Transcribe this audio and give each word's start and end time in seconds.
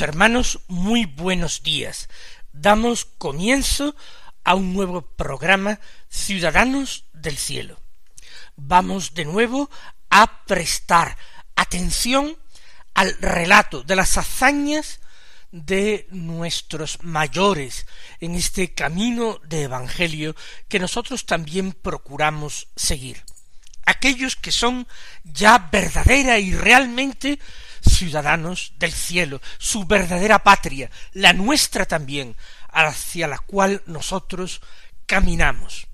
Hermanos, 0.00 0.60
muy 0.66 1.04
buenos 1.04 1.62
días. 1.62 2.08
Damos 2.52 3.04
comienzo 3.04 3.94
a 4.42 4.54
un 4.54 4.74
nuevo 4.74 5.02
programa 5.02 5.78
Ciudadanos 6.08 7.04
del 7.12 7.36
Cielo. 7.36 7.80
Vamos 8.56 9.14
de 9.14 9.24
nuevo 9.24 9.70
a 10.10 10.44
prestar 10.46 11.16
atención 11.54 12.36
al 12.94 13.16
relato 13.20 13.82
de 13.82 13.96
las 13.96 14.18
hazañas 14.18 15.00
de 15.52 16.08
nuestros 16.10 17.02
mayores 17.02 17.86
en 18.20 18.34
este 18.34 18.74
camino 18.74 19.40
de 19.44 19.62
Evangelio 19.62 20.34
que 20.68 20.80
nosotros 20.80 21.26
también 21.26 21.72
procuramos 21.72 22.68
seguir. 22.74 23.22
Aquellos 23.86 24.34
que 24.34 24.50
son 24.50 24.88
ya 25.24 25.68
verdadera 25.70 26.38
y 26.38 26.54
realmente 26.54 27.38
ciudadanos 27.84 28.72
del 28.78 28.92
cielo, 28.92 29.40
su 29.58 29.84
verdadera 29.84 30.42
patria, 30.42 30.90
la 31.12 31.32
nuestra 31.32 31.86
también, 31.86 32.36
hacia 32.68 33.28
la 33.28 33.38
cual 33.38 33.82
nosotros 33.86 34.60
caminamos. 35.06 35.86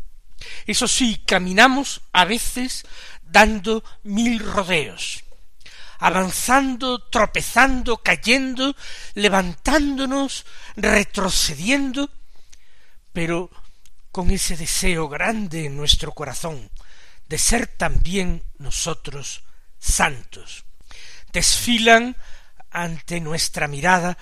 Eso 0.66 0.88
sí, 0.88 1.22
caminamos 1.27 2.00
a 2.12 2.24
veces 2.24 2.84
dando 3.22 3.84
mil 4.02 4.41
rodeos, 4.41 5.24
avanzando, 5.98 7.02
tropezando, 7.08 7.98
cayendo, 7.98 8.74
levantándonos, 9.14 10.46
retrocediendo, 10.77 12.11
pero 13.12 13.50
con 14.11 14.30
ese 14.30 14.56
deseo 14.56 15.08
grande 15.08 15.66
en 15.66 15.77
nuestro 15.77 16.12
corazón 16.12 16.70
de 17.29 17.39
ser 17.39 17.67
también 17.68 18.42
nosotros 18.58 19.45
santos 19.79 20.64
desfilan 21.33 22.17
ante 22.70 23.20
nuestra 23.20 23.68
mirada 23.68 24.17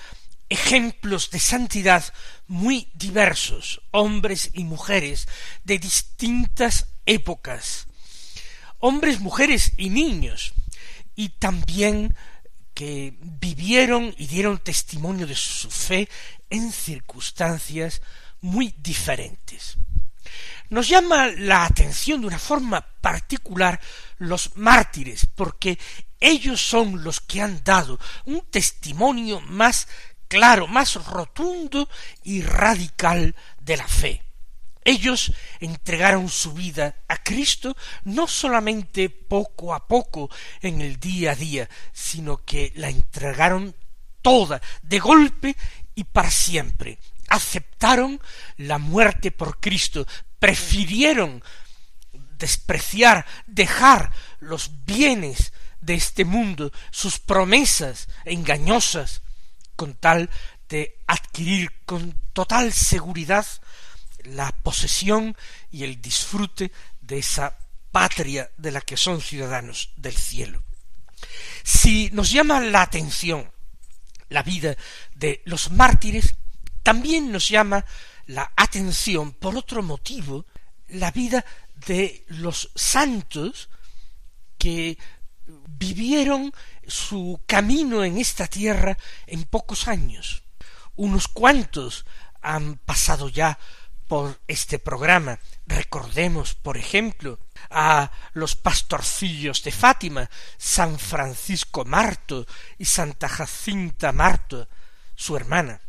ejemplos 0.48 1.30
de 1.30 1.38
santidad 1.38 2.04
muy 2.46 2.88
diversos, 2.94 3.82
hombres 3.91 4.50
y 4.54 4.64
mujeres 4.64 5.28
de 5.64 5.78
distintas 5.78 6.86
épocas, 7.04 7.86
hombres, 8.78 9.20
mujeres 9.20 9.72
y 9.76 9.91
niños, 9.91 10.54
y 11.14 11.30
también 11.30 12.14
que 12.72 13.14
vivieron 13.20 14.14
y 14.16 14.26
dieron 14.26 14.58
testimonio 14.58 15.26
de 15.26 15.34
su 15.34 15.70
fe 15.70 16.08
en 16.48 16.72
circunstancias 16.72 18.00
muy 18.40 18.75
diferentes. 18.78 19.76
Nos 20.70 20.88
llama 20.88 21.26
la 21.26 21.64
atención 21.64 22.20
de 22.20 22.26
una 22.26 22.38
forma 22.38 22.80
particular 23.00 23.80
los 24.19 24.56
mártires, 24.56 25.26
porque 25.26 25.78
ellos 26.20 26.60
son 26.60 27.02
los 27.04 27.20
que 27.20 27.40
han 27.40 27.62
dado 27.64 27.98
un 28.24 28.40
testimonio 28.50 29.40
más 29.40 29.88
claro, 30.28 30.66
más 30.66 30.94
rotundo 31.06 31.88
y 32.22 32.42
radical 32.42 33.34
de 33.60 33.76
la 33.76 33.88
fe. 33.88 34.22
Ellos 34.84 35.32
entregaron 35.60 36.28
su 36.28 36.54
vida 36.54 36.96
a 37.08 37.22
Cristo 37.22 37.76
no 38.04 38.26
solamente 38.26 39.10
poco 39.10 39.74
a 39.74 39.86
poco 39.86 40.30
en 40.62 40.80
el 40.80 40.98
día 40.98 41.32
a 41.32 41.34
día, 41.34 41.68
sino 41.92 42.38
que 42.38 42.72
la 42.74 42.88
entregaron 42.88 43.74
toda, 44.22 44.62
de 44.82 44.98
golpe 44.98 45.56
y 45.94 46.04
para 46.04 46.30
siempre. 46.30 46.98
Aceptaron 47.28 48.20
la 48.56 48.78
muerte 48.78 49.30
por 49.30 49.60
Cristo, 49.60 50.06
prefirieron 50.38 51.42
despreciar, 52.38 53.26
dejar 53.46 54.10
los 54.40 54.84
bienes 54.86 55.52
de 55.80 55.94
este 55.94 56.24
mundo, 56.24 56.72
sus 56.90 57.18
promesas 57.18 58.08
engañosas, 58.24 59.22
con 59.76 59.94
tal 59.94 60.28
de 60.68 60.98
adquirir 61.06 61.70
con 61.86 62.14
total 62.32 62.72
seguridad 62.72 63.46
la 64.24 64.50
posesión 64.50 65.36
y 65.70 65.84
el 65.84 66.00
disfrute 66.00 66.72
de 67.00 67.18
esa 67.18 67.56
patria 67.90 68.50
de 68.56 68.72
la 68.72 68.80
que 68.80 68.96
son 68.96 69.20
ciudadanos 69.20 69.90
del 69.96 70.16
cielo. 70.16 70.62
Si 71.62 72.10
nos 72.12 72.30
llama 72.30 72.60
la 72.60 72.82
atención 72.82 73.50
la 74.28 74.42
vida 74.42 74.76
de 75.14 75.42
los 75.46 75.70
mártires, 75.70 76.34
también 76.82 77.32
nos 77.32 77.48
llama 77.48 77.84
la 78.26 78.52
atención, 78.56 79.32
por 79.32 79.56
otro 79.56 79.82
motivo, 79.82 80.46
la 80.88 81.10
vida 81.10 81.44
de 81.86 82.24
los 82.28 82.70
santos 82.74 83.70
que 84.58 84.98
vivieron 85.78 86.52
su 86.86 87.40
camino 87.46 88.04
en 88.04 88.18
esta 88.18 88.46
tierra 88.46 88.96
en 89.26 89.44
pocos 89.44 89.88
años. 89.88 90.42
Unos 90.96 91.28
cuantos 91.28 92.04
han 92.42 92.76
pasado 92.76 93.28
ya 93.28 93.58
por 94.08 94.40
este 94.48 94.78
programa. 94.78 95.38
Recordemos, 95.66 96.54
por 96.54 96.76
ejemplo, 96.76 97.38
a 97.70 98.10
los 98.32 98.56
pastorcillos 98.56 99.62
de 99.62 99.70
Fátima, 99.70 100.28
San 100.56 100.98
Francisco 100.98 101.84
Marto 101.84 102.46
y 102.78 102.86
Santa 102.86 103.28
Jacinta 103.28 104.12
Marto, 104.12 104.68
su 105.14 105.36
hermana. 105.36 105.80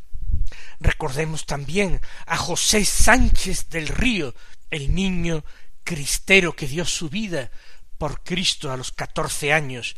Recordemos 0.79 1.45
también 1.45 2.01
a 2.25 2.37
José 2.37 2.85
Sánchez 2.85 3.69
del 3.69 3.87
Río, 3.87 4.35
el 4.69 4.93
niño 4.93 5.43
cristero 5.83 6.55
que 6.55 6.67
dio 6.67 6.85
su 6.85 7.09
vida 7.09 7.49
por 7.99 8.23
Cristo 8.23 8.71
a 8.71 8.77
los 8.77 8.91
catorce 8.91 9.53
años. 9.53 9.95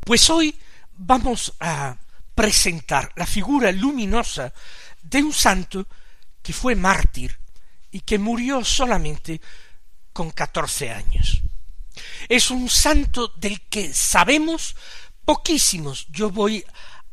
Pues 0.00 0.30
hoy 0.30 0.56
vamos 0.92 1.52
a 1.60 1.98
presentar 2.34 3.12
la 3.16 3.26
figura 3.26 3.70
luminosa 3.72 4.54
de 5.02 5.22
un 5.22 5.32
santo 5.34 5.86
que 6.40 6.54
fue 6.54 6.74
mártir 6.74 7.38
y 7.90 8.00
que 8.00 8.18
murió 8.18 8.64
solamente 8.64 9.40
con 10.12 10.30
catorce 10.30 10.90
años. 10.90 11.42
Es 12.28 12.50
un 12.50 12.70
santo 12.70 13.28
del 13.36 13.60
que 13.68 13.92
sabemos 13.92 14.76
poquísimos. 15.24 16.06
Yo 16.10 16.30
voy 16.30 16.64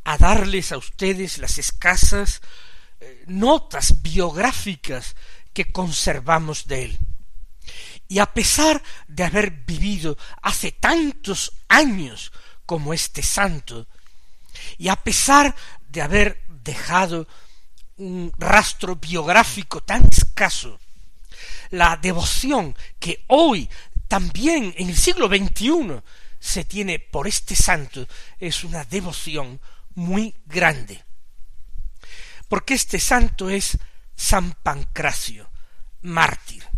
a 0.04 0.16
darles 0.16 0.72
a 0.72 0.78
ustedes 0.78 1.38
las 1.38 1.58
escasas 1.58 2.40
eh, 3.00 3.24
notas 3.26 4.00
biográficas 4.00 5.16
que 5.52 5.70
conservamos 5.72 6.66
de 6.66 6.84
él. 6.84 6.98
Y 8.10 8.18
a 8.18 8.26
pesar 8.26 8.82
de 9.06 9.22
haber 9.22 9.52
vivido 9.52 10.18
hace 10.42 10.72
tantos 10.72 11.52
años 11.68 12.32
como 12.66 12.92
este 12.92 13.22
santo, 13.22 13.86
y 14.78 14.88
a 14.88 14.96
pesar 14.96 15.54
de 15.88 16.02
haber 16.02 16.42
dejado 16.48 17.28
un 17.98 18.32
rastro 18.36 18.96
biográfico 18.96 19.80
tan 19.84 20.08
escaso, 20.10 20.80
la 21.70 21.96
devoción 21.98 22.76
que 22.98 23.22
hoy 23.28 23.70
también 24.08 24.74
en 24.76 24.88
el 24.88 24.96
siglo 24.96 25.28
XXI 25.28 26.02
se 26.40 26.64
tiene 26.64 26.98
por 26.98 27.28
este 27.28 27.54
santo 27.54 28.08
es 28.40 28.64
una 28.64 28.84
devoción 28.86 29.60
muy 29.94 30.34
grande. 30.46 31.04
Porque 32.48 32.74
este 32.74 32.98
santo 32.98 33.48
es 33.48 33.78
San 34.16 34.54
Pancracio, 34.64 35.48
mártir 36.02 36.69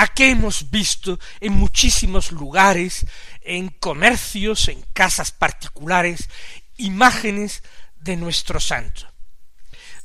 a 0.00 0.08
qué 0.08 0.30
hemos 0.30 0.70
visto 0.70 1.20
en 1.40 1.52
muchísimos 1.52 2.32
lugares, 2.32 3.04
en 3.42 3.68
comercios, 3.68 4.68
en 4.68 4.80
casas 4.94 5.30
particulares, 5.30 6.30
imágenes 6.78 7.62
de 8.00 8.16
nuestro 8.16 8.60
santo, 8.60 9.06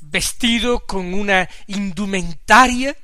vestido 0.02 0.86
con 0.86 1.14
una 1.14 1.48
indumentaria 1.68 2.98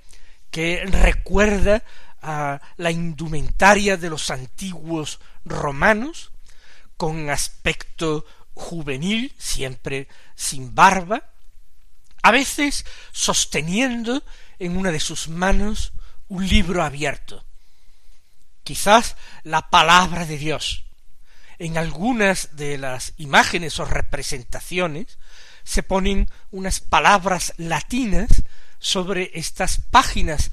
que 0.49 0.83
recuerda 0.85 1.81
a 2.21 2.59
la 2.75 2.91
indumentaria 2.91 3.95
de 3.95 4.09
los 4.09 4.29
antiguos 4.29 5.21
romanos, 5.45 6.33
con 6.97 7.29
aspecto 7.29 8.25
juvenil, 8.53 9.33
siempre 9.37 10.09
sin 10.35 10.75
barba, 10.75 11.23
a 12.21 12.31
veces 12.31 12.85
sosteniendo 13.13 14.21
en 14.59 14.75
una 14.75 14.91
de 14.91 14.99
sus 14.99 15.29
manos 15.29 15.93
un 16.31 16.47
libro 16.47 16.81
abierto, 16.81 17.43
quizás 18.63 19.17
la 19.43 19.69
palabra 19.69 20.25
de 20.25 20.37
Dios. 20.37 20.85
En 21.59 21.77
algunas 21.77 22.55
de 22.55 22.77
las 22.77 23.13
imágenes 23.17 23.79
o 23.81 23.85
representaciones 23.85 25.19
se 25.65 25.83
ponen 25.83 26.29
unas 26.49 26.79
palabras 26.79 27.53
latinas 27.57 28.29
sobre 28.79 29.31
estas 29.33 29.81
páginas 29.91 30.51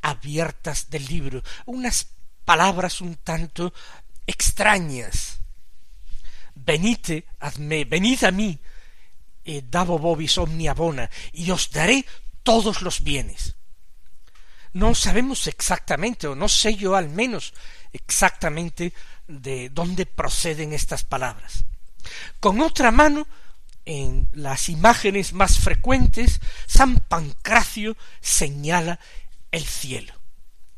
abiertas 0.00 0.88
del 0.88 1.04
libro, 1.04 1.42
unas 1.66 2.06
palabras 2.46 3.02
un 3.02 3.16
tanto 3.16 3.74
extrañas. 4.26 5.40
Venite 6.54 7.26
adme, 7.38 7.84
venid 7.84 8.24
a 8.24 8.30
mí, 8.30 8.58
eh, 9.44 9.62
davo 9.62 9.98
vobis 9.98 10.38
omnia 10.38 10.72
bona, 10.72 11.10
y 11.34 11.50
os 11.50 11.70
daré 11.70 12.06
todos 12.42 12.80
los 12.80 13.02
bienes. 13.02 13.57
No 14.78 14.94
sabemos 14.94 15.48
exactamente, 15.48 16.28
o 16.28 16.36
no 16.36 16.48
sé 16.48 16.76
yo 16.76 16.94
al 16.94 17.08
menos 17.08 17.52
exactamente 17.92 18.92
de 19.26 19.70
dónde 19.70 20.06
proceden 20.06 20.72
estas 20.72 21.02
palabras. 21.02 21.64
Con 22.38 22.60
otra 22.60 22.92
mano, 22.92 23.26
en 23.84 24.28
las 24.32 24.68
imágenes 24.68 25.32
más 25.32 25.58
frecuentes, 25.58 26.40
San 26.68 27.00
Pancracio 27.00 27.96
señala 28.20 29.00
el 29.50 29.64
cielo, 29.64 30.14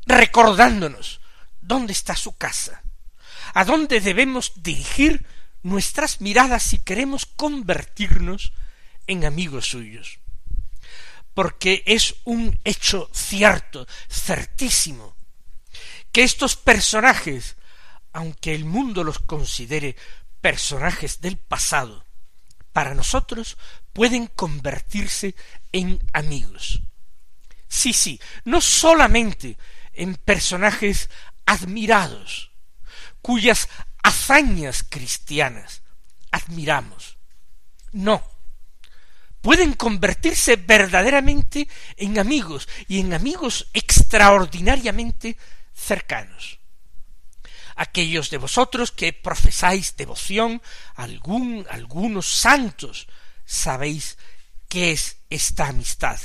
recordándonos 0.07 1.21
dónde 1.61 1.93
está 1.93 2.15
su 2.15 2.35
casa, 2.35 2.81
a 3.53 3.65
dónde 3.65 3.99
debemos 3.99 4.63
dirigir 4.63 5.27
nuestras 5.61 6.21
miradas 6.21 6.63
si 6.63 6.79
queremos 6.79 7.27
convertirnos 7.27 8.51
en 9.05 9.25
amigos 9.25 9.67
suyos. 9.67 10.17
Porque 11.33 11.83
es 11.85 12.15
un 12.25 12.59
hecho 12.63 13.09
cierto, 13.13 13.87
certísimo, 14.09 15.15
que 16.11 16.23
estos 16.23 16.55
personajes, 16.55 17.55
aunque 18.11 18.53
el 18.53 18.65
mundo 18.65 19.03
los 19.03 19.19
considere 19.19 19.95
personajes 20.41 21.21
del 21.21 21.37
pasado, 21.37 22.05
para 22.73 22.93
nosotros 22.93 23.57
pueden 23.93 24.27
convertirse 24.27 25.35
en 25.71 25.99
amigos. 26.13 26.81
Sí, 27.67 27.93
sí, 27.93 28.19
no 28.43 28.59
solamente 28.61 29.57
en 29.93 30.15
personajes 30.15 31.09
admirados, 31.45 32.51
cuyas 33.21 33.69
hazañas 34.03 34.83
cristianas 34.87 35.81
admiramos. 36.31 37.17
No, 37.91 38.23
pueden 39.41 39.73
convertirse 39.73 40.55
verdaderamente 40.55 41.67
en 41.97 42.19
amigos 42.19 42.67
y 42.87 42.99
en 42.99 43.13
amigos 43.13 43.67
extraordinariamente 43.73 45.37
cercanos. 45.73 46.59
Aquellos 47.75 48.29
de 48.29 48.37
vosotros 48.37 48.91
que 48.91 49.13
profesáis 49.13 49.95
devoción 49.97 50.61
algún, 50.95 51.65
algunos 51.69 52.27
santos, 52.27 53.07
sabéis 53.45 54.17
qué 54.67 54.91
es 54.91 55.17
esta 55.29 55.67
amistad 55.67 56.19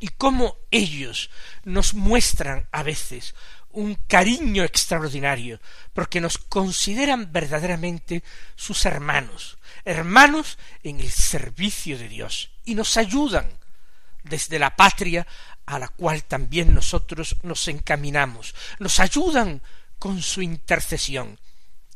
y 0.00 0.08
cómo 0.08 0.56
ellos 0.70 1.30
nos 1.64 1.94
muestran 1.94 2.68
a 2.72 2.82
veces 2.82 3.34
un 3.70 3.94
cariño 3.94 4.64
extraordinario, 4.64 5.60
porque 5.92 6.20
nos 6.20 6.38
consideran 6.38 7.32
verdaderamente 7.32 8.22
sus 8.56 8.84
hermanos, 8.86 9.57
hermanos 9.88 10.58
en 10.82 11.00
el 11.00 11.10
servicio 11.10 11.98
de 11.98 12.08
Dios, 12.08 12.50
y 12.64 12.74
nos 12.74 12.96
ayudan 12.96 13.48
desde 14.22 14.58
la 14.58 14.76
patria 14.76 15.26
a 15.64 15.78
la 15.78 15.88
cual 15.88 16.24
también 16.24 16.74
nosotros 16.74 17.36
nos 17.42 17.66
encaminamos, 17.68 18.54
nos 18.78 19.00
ayudan 19.00 19.62
con 19.98 20.20
su 20.20 20.42
intercesión. 20.42 21.38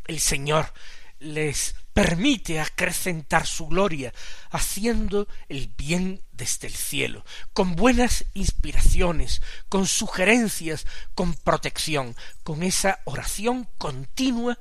El 0.06 0.20
Señor 0.20 0.72
les 1.20 1.74
permite 1.92 2.60
acrecentar 2.60 3.46
su 3.46 3.66
gloria, 3.66 4.14
haciendo 4.50 5.28
el 5.48 5.68
bien 5.68 6.22
desde 6.32 6.68
el 6.68 6.74
cielo, 6.74 7.24
con 7.52 7.76
buenas 7.76 8.24
inspiraciones, 8.32 9.42
con 9.68 9.86
sugerencias, 9.86 10.86
con 11.14 11.34
protección, 11.34 12.16
con 12.42 12.62
esa 12.62 13.00
oración 13.04 13.68
continua 13.76 14.58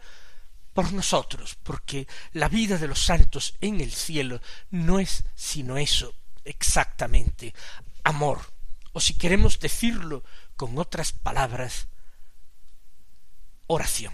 por 0.73 0.94
nosotros, 0.94 1.57
porque 1.63 2.07
la 2.33 2.47
vida 2.47 2.77
de 2.77 2.88
los 2.88 3.03
santos 3.03 3.56
en 3.62 3.81
el 3.81 3.91
cielo 3.91 4.41
no 4.69 5.00
es 5.00 5.23
sino 5.35 5.77
eso 5.77 6.13
exactamente, 6.44 7.53
amor, 8.03 8.41
o 8.94 9.00
si 9.00 9.13
queremos 9.13 9.59
decirlo 9.59 10.23
con 10.56 10.77
otras 10.77 11.12
palabras, 11.12 11.88
oración. 13.68 14.13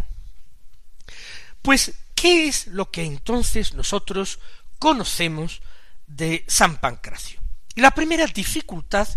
Pues, 1.62 1.94
¿qué 2.16 2.48
es 2.48 2.68
lo 2.68 2.92
que 2.92 3.04
entonces 3.04 3.74
nosotros 3.74 4.40
conocemos 4.80 5.62
de 6.06 6.44
San 6.48 6.78
Pancracio? 6.78 7.42
la 7.78 7.92
primera 7.92 8.26
dificultad 8.26 9.08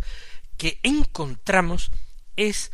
que 0.56 0.78
encontramos 0.82 1.90
es 2.36 2.70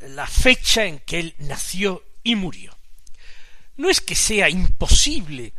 la 0.00 0.26
fecha 0.26 0.84
en 0.84 0.98
que 0.98 1.20
él 1.20 1.34
nació 1.38 2.04
y 2.22 2.34
murió. 2.34 2.76
No 3.78 3.88
es 3.88 4.00
que 4.00 4.14
sea 4.14 4.50
imposible 4.50 5.54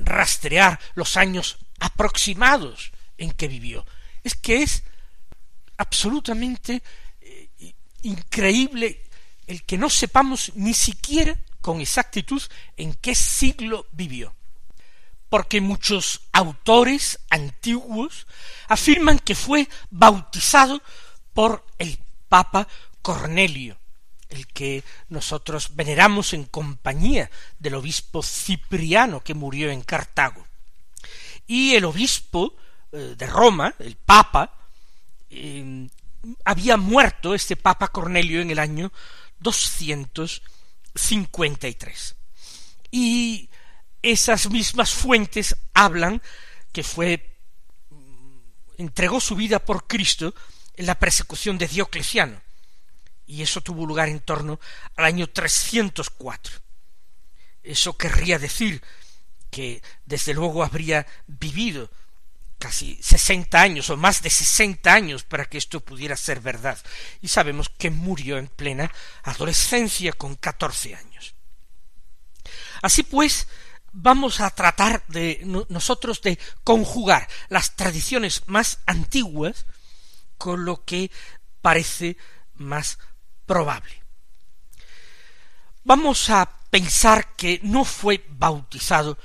rastrear 0.00 0.80
los 0.94 1.16
años 1.16 1.58
aproximados 1.78 2.92
en 3.16 3.32
que 3.32 3.48
vivió, 3.48 3.84
es 4.24 4.34
que 4.34 4.62
es 4.62 4.82
absolutamente 5.76 6.82
eh, 7.20 7.74
increíble 8.02 9.02
el 9.46 9.64
que 9.64 9.78
no 9.78 9.88
sepamos 9.88 10.52
ni 10.54 10.74
siquiera 10.74 11.38
con 11.60 11.80
exactitud 11.80 12.42
en 12.76 12.94
qué 12.94 13.14
siglo 13.14 13.86
vivió. 13.92 14.34
Porque 15.28 15.60
muchos 15.60 16.22
autores 16.32 17.18
antiguos 17.30 18.26
afirman 18.68 19.18
que 19.18 19.34
fue 19.34 19.68
bautizado 19.90 20.82
por 21.34 21.66
el 21.78 21.98
Papa 22.28 22.66
Cornelio, 23.02 23.77
el 24.28 24.46
que 24.46 24.84
nosotros 25.08 25.74
veneramos 25.74 26.34
en 26.34 26.44
compañía 26.44 27.30
del 27.58 27.74
obispo 27.74 28.22
Cipriano 28.22 29.22
que 29.22 29.34
murió 29.34 29.70
en 29.70 29.82
Cartago. 29.82 30.46
Y 31.46 31.74
el 31.74 31.84
obispo 31.84 32.54
eh, 32.92 33.14
de 33.16 33.26
Roma, 33.26 33.74
el 33.78 33.96
Papa, 33.96 34.54
eh, 35.30 35.88
había 36.44 36.76
muerto 36.76 37.34
este 37.34 37.56
Papa 37.56 37.88
Cornelio 37.88 38.40
en 38.40 38.50
el 38.50 38.58
año 38.58 38.92
253. 39.40 42.14
Y 42.90 43.48
esas 44.02 44.50
mismas 44.50 44.92
fuentes 44.92 45.56
hablan 45.74 46.22
que 46.72 46.82
fue 46.82 47.38
entregó 48.78 49.20
su 49.20 49.34
vida 49.34 49.58
por 49.58 49.86
Cristo 49.86 50.34
en 50.76 50.86
la 50.86 50.94
persecución 50.94 51.58
de 51.58 51.66
Diocleciano, 51.66 52.40
y 53.28 53.42
eso 53.42 53.60
tuvo 53.60 53.86
lugar 53.86 54.08
en 54.08 54.20
torno 54.20 54.58
al 54.96 55.04
año 55.04 55.28
304. 55.28 56.58
Eso 57.62 57.96
querría 57.96 58.38
decir 58.38 58.82
que 59.50 59.82
desde 60.06 60.32
luego 60.32 60.64
habría 60.64 61.06
vivido 61.26 61.90
casi 62.58 62.98
sesenta 63.02 63.60
años 63.60 63.90
o 63.90 63.96
más 63.96 64.22
de 64.22 64.30
sesenta 64.30 64.94
años 64.94 65.22
para 65.22 65.44
que 65.44 65.58
esto 65.58 65.80
pudiera 65.80 66.16
ser 66.16 66.40
verdad. 66.40 66.78
Y 67.20 67.28
sabemos 67.28 67.68
que 67.68 67.90
murió 67.90 68.38
en 68.38 68.48
plena 68.48 68.90
adolescencia 69.22 70.12
con 70.14 70.34
catorce 70.34 70.94
años. 70.94 71.34
Así 72.80 73.02
pues, 73.02 73.46
vamos 73.92 74.40
a 74.40 74.50
tratar 74.50 75.04
de 75.08 75.42
nosotros 75.68 76.22
de 76.22 76.38
conjugar 76.64 77.28
las 77.50 77.76
tradiciones 77.76 78.42
más 78.46 78.78
antiguas 78.86 79.66
con 80.38 80.64
lo 80.64 80.84
que 80.84 81.10
parece 81.60 82.16
más 82.54 82.98
probable. 83.48 84.04
Vamos 85.82 86.30
a 86.30 86.48
pensar 86.70 87.34
que 87.34 87.58
no 87.64 87.84
fue 87.84 88.24
bautizado 88.28 89.18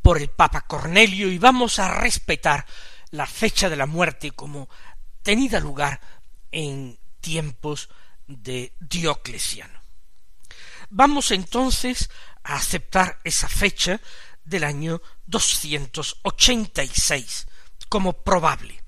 por 0.00 0.16
el 0.18 0.30
Papa 0.30 0.62
Cornelio 0.62 1.28
y 1.28 1.38
vamos 1.38 1.78
a 1.78 1.92
respetar 1.92 2.64
la 3.10 3.26
fecha 3.26 3.68
de 3.68 3.76
la 3.76 3.84
muerte 3.86 4.30
como 4.30 4.70
tenida 5.22 5.60
lugar 5.60 6.00
en 6.52 6.98
tiempos 7.20 7.90
de 8.26 8.72
Diocleciano. 8.78 9.78
Vamos 10.88 11.32
entonces 11.32 12.08
a 12.44 12.54
aceptar 12.54 13.18
esa 13.24 13.48
fecha 13.48 14.00
del 14.44 14.62
año 14.62 15.02
286 15.26 17.48
como 17.88 18.12
probable. 18.12 18.84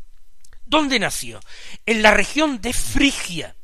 ¿Dónde 0.64 1.00
nació? 1.00 1.40
En 1.84 2.02
la 2.02 2.12
región 2.12 2.60
de 2.60 2.72
Frigia. 2.72 3.56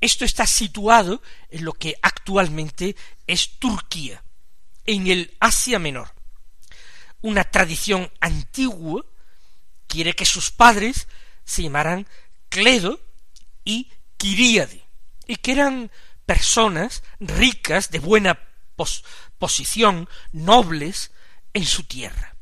Esto 0.00 0.24
está 0.24 0.46
situado 0.46 1.22
en 1.50 1.64
lo 1.64 1.72
que 1.72 1.96
actualmente 2.00 2.96
es 3.26 3.58
Turquía 3.58 4.22
en 4.86 5.06
el 5.06 5.36
Asia 5.40 5.78
Menor. 5.78 6.14
Una 7.20 7.44
tradición 7.44 8.10
antigua 8.20 9.04
quiere 9.86 10.14
que 10.14 10.24
sus 10.24 10.50
padres 10.50 11.06
se 11.44 11.62
llamaran 11.62 12.06
Cledo 12.48 13.00
y 13.64 13.90
Quiríade, 14.16 14.82
y 15.26 15.36
que 15.36 15.52
eran 15.52 15.90
personas 16.26 17.02
ricas, 17.18 17.90
de 17.90 17.98
buena 17.98 18.38
posición, 19.38 20.08
nobles 20.32 21.10
en 21.52 21.66
su 21.66 21.84
tierra. 21.84 22.36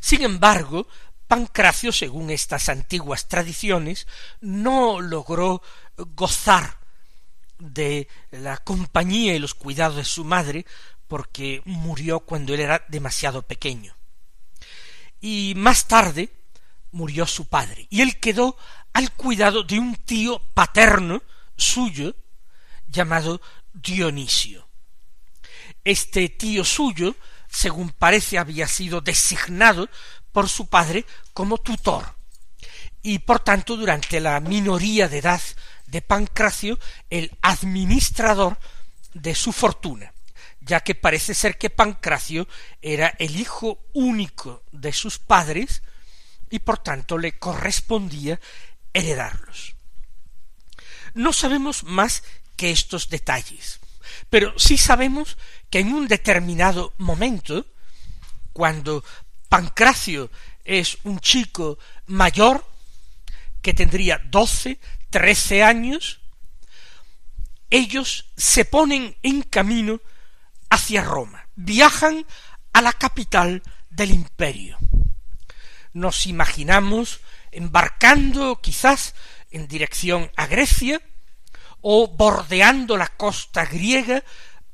Sin 0.00 0.22
embargo, 0.22 0.88
Pancracio, 1.26 1.92
según 1.92 2.30
estas 2.30 2.68
antiguas 2.68 3.28
tradiciones, 3.28 4.06
no 4.40 5.00
logró 5.00 5.62
gozar 5.96 6.78
de 7.58 8.08
la 8.30 8.58
compañía 8.58 9.34
y 9.34 9.38
los 9.38 9.54
cuidados 9.54 9.96
de 9.96 10.04
su 10.04 10.24
madre, 10.24 10.66
porque 11.08 11.62
murió 11.64 12.20
cuando 12.20 12.54
él 12.54 12.60
era 12.60 12.84
demasiado 12.88 13.42
pequeño. 13.42 13.94
Y 15.20 15.54
más 15.56 15.86
tarde 15.86 16.32
murió 16.90 17.26
su 17.26 17.46
padre, 17.46 17.86
y 17.90 18.00
él 18.00 18.18
quedó 18.18 18.56
al 18.92 19.12
cuidado 19.12 19.62
de 19.62 19.78
un 19.78 19.96
tío 19.96 20.40
paterno 20.54 21.22
suyo, 21.56 22.14
llamado 22.86 23.40
Dionisio. 23.72 24.68
Este 25.84 26.28
tío 26.28 26.64
suyo, 26.64 27.16
según 27.48 27.90
parece, 27.90 28.38
había 28.38 28.66
sido 28.66 29.00
designado 29.00 29.88
por 30.32 30.48
su 30.48 30.66
padre 30.66 31.06
como 31.32 31.58
tutor, 31.58 32.14
y 33.02 33.20
por 33.20 33.40
tanto 33.40 33.76
durante 33.76 34.20
la 34.20 34.40
minoría 34.40 35.08
de 35.08 35.18
edad 35.18 35.42
de 35.92 36.00
Pancracio, 36.00 36.78
el 37.10 37.36
administrador 37.42 38.58
de 39.12 39.34
su 39.34 39.52
fortuna, 39.52 40.14
ya 40.62 40.80
que 40.80 40.94
parece 40.94 41.34
ser 41.34 41.58
que 41.58 41.68
Pancracio 41.68 42.48
era 42.80 43.14
el 43.18 43.38
hijo 43.38 43.78
único 43.92 44.62
de 44.72 44.94
sus 44.94 45.18
padres, 45.18 45.82
y 46.48 46.60
por 46.60 46.78
tanto 46.78 47.18
le 47.18 47.38
correspondía 47.38 48.40
heredarlos. 48.94 49.74
No 51.12 51.34
sabemos 51.34 51.84
más 51.84 52.24
que 52.56 52.70
estos 52.70 53.10
detalles, 53.10 53.78
pero 54.30 54.58
sí 54.58 54.78
sabemos 54.78 55.36
que 55.68 55.80
en 55.80 55.92
un 55.92 56.08
determinado 56.08 56.94
momento, 56.96 57.66
cuando 58.54 59.04
Pancracio 59.50 60.30
es 60.64 60.96
un 61.04 61.20
chico 61.20 61.78
mayor, 62.06 62.66
que 63.60 63.74
tendría 63.74 64.18
doce, 64.24 64.78
trece 65.12 65.62
años, 65.62 66.20
ellos 67.70 68.32
se 68.36 68.64
ponen 68.64 69.16
en 69.22 69.42
camino 69.42 70.00
hacia 70.68 71.04
Roma, 71.04 71.46
viajan 71.54 72.26
a 72.72 72.82
la 72.82 72.92
capital 72.92 73.62
del 73.90 74.10
imperio. 74.10 74.76
Nos 75.92 76.26
imaginamos 76.26 77.20
embarcando 77.52 78.60
quizás 78.60 79.14
en 79.50 79.68
dirección 79.68 80.32
a 80.36 80.46
Grecia, 80.46 81.00
o 81.82 82.08
bordeando 82.08 82.96
la 82.96 83.08
costa 83.08 83.66
griega 83.66 84.24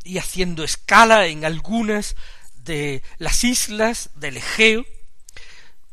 y 0.05 0.19
haciendo 0.19 0.63
escala 0.63 1.27
en 1.27 1.45
algunas 1.45 2.17
de 2.55 3.03
las 3.17 3.45
islas 3.45 4.11
del 4.15 4.37
Egeo, 4.37 4.85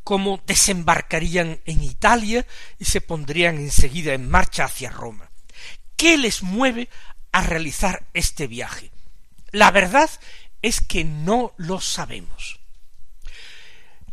como 0.06 0.40
desembarcarían 0.46 1.60
en 1.64 1.82
Italia 1.82 2.46
y 2.78 2.84
se 2.84 3.00
pondrían 3.00 3.56
enseguida 3.56 4.14
en 4.14 4.30
marcha 4.30 4.66
hacia 4.66 4.88
Roma. 4.88 5.32
¿Qué 5.96 6.16
les 6.16 6.44
mueve 6.44 6.88
a 7.32 7.42
realizar 7.42 8.06
este 8.14 8.46
viaje? 8.46 8.92
La 9.50 9.72
verdad 9.72 10.08
es 10.62 10.80
que 10.80 11.02
no 11.02 11.54
lo 11.56 11.80
sabemos. 11.80 12.60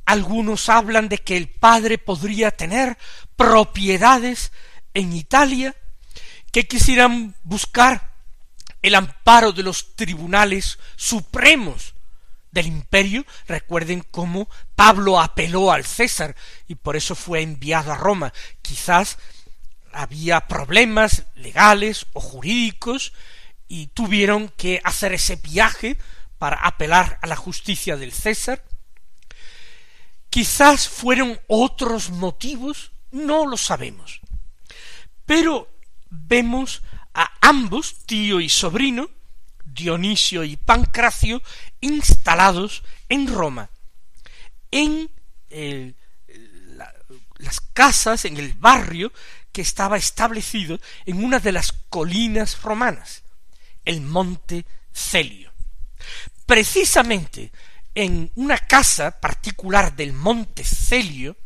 Algunos 0.03 0.67
hablan 0.67 1.09
de 1.09 1.19
que 1.19 1.37
el 1.37 1.47
padre 1.47 1.99
podría 1.99 2.49
tener 2.49 2.97
propiedades 3.35 4.51
en 4.95 5.13
Italia 5.13 5.75
que 6.51 6.67
quisieran 6.67 7.35
buscar 7.43 8.13
el 8.81 8.95
amparo 8.95 9.51
de 9.51 9.61
los 9.61 9.95
tribunales 9.95 10.79
supremos 10.95 11.92
del 12.53 12.67
imperio. 12.67 13.25
Recuerden 13.47 14.05
cómo 14.09 14.47
Pablo 14.75 15.19
apeló 15.19 15.71
al 15.71 15.83
César 15.83 16.35
y 16.67 16.75
por 16.75 16.95
eso 16.95 17.15
fue 17.15 17.41
enviado 17.41 17.91
a 17.91 17.97
Roma. 17.97 18.31
Quizás 18.61 19.17
había 19.91 20.47
problemas 20.47 21.23
legales 21.35 22.05
o 22.13 22.21
jurídicos 22.21 23.13
y 23.67 23.87
tuvieron 23.87 24.49
que 24.49 24.79
hacer 24.83 25.13
ese 25.13 25.35
viaje 25.35 25.97
para 26.37 26.57
apelar 26.57 27.19
a 27.21 27.27
la 27.27 27.35
justicia 27.35 27.97
del 27.97 28.11
César. 28.11 28.63
Quizás 30.29 30.87
fueron 30.87 31.39
otros 31.47 32.09
motivos, 32.09 32.91
no 33.11 33.45
lo 33.45 33.57
sabemos. 33.57 34.21
Pero 35.25 35.69
vemos 36.09 36.81
a 37.13 37.31
ambos, 37.41 38.05
tío 38.05 38.39
y 38.39 38.49
sobrino, 38.49 39.09
Dionisio 39.73 40.43
y 40.43 40.55
Pancracio, 40.55 41.41
instalados 41.81 42.83
en 43.09 43.27
Roma, 43.27 43.69
en 44.71 45.09
las 47.37 47.61
casas, 47.73 48.25
en 48.25 48.37
el 48.37 48.53
barrio 48.53 49.11
que 49.51 49.61
estaba 49.61 49.97
establecido 49.97 50.79
en 51.05 51.23
una 51.23 51.39
de 51.39 51.51
las 51.51 51.71
colinas 51.89 52.61
romanas, 52.61 53.23
el 53.85 54.01
monte 54.01 54.65
Celio. 54.91 55.53
Precisamente 56.45 57.51
en 57.95 58.31
una 58.35 58.57
casa 58.57 59.11
particular 59.19 59.95
del 59.95 60.13
monte 60.13 60.63
Celio 60.63 61.37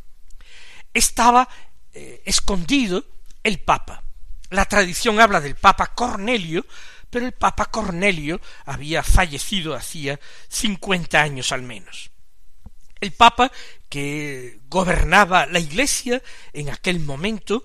estaba 0.93 1.47
eh, 1.93 2.21
escondido 2.25 3.03
el 3.43 3.59
Papa. 3.59 4.03
La 4.49 4.65
tradición 4.65 5.19
habla 5.19 5.41
del 5.41 5.55
Papa 5.55 5.87
Cornelio, 5.87 6.65
pero 7.09 7.25
el 7.25 7.33
Papa 7.33 7.65
Cornelio 7.65 8.41
había 8.65 9.03
fallecido 9.03 9.75
hacía 9.75 10.19
cincuenta 10.47 11.21
años 11.21 11.51
al 11.51 11.63
menos. 11.63 12.11
El 12.99 13.11
Papa 13.11 13.51
que 13.89 14.59
gobernaba 14.67 15.45
la 15.45 15.59
Iglesia 15.59 16.21
en 16.53 16.69
aquel 16.69 16.99
momento 16.99 17.63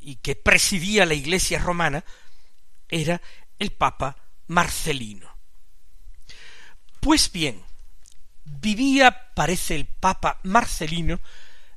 y 0.00 0.16
que 0.16 0.34
presidía 0.34 1.06
la 1.06 1.14
Iglesia 1.14 1.58
romana 1.58 2.04
era 2.88 3.20
el 3.58 3.70
Papa 3.70 4.16
Marcelino. 4.48 5.30
Pues 7.00 7.30
bien, 7.32 7.62
vivía, 8.44 9.32
parece 9.34 9.74
el 9.74 9.86
Papa 9.86 10.40
Marcelino, 10.42 11.20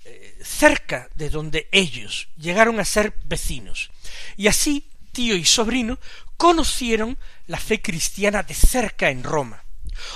eh, 0.04 0.38
cerca 0.44 1.10
de 1.16 1.30
donde 1.30 1.68
ellos 1.72 2.28
llegaron 2.38 2.80
a 2.80 2.86
ser 2.86 3.16
vecinos. 3.26 3.92
Y 4.38 4.48
así, 4.48 4.90
tío 5.12 5.36
y 5.36 5.46
sobrino 5.46 6.00
conocieron 6.38 7.18
la 7.48 7.60
fe 7.60 7.82
cristiana 7.82 8.44
de 8.44 8.54
cerca 8.54 9.10
en 9.10 9.24
Roma. 9.24 9.64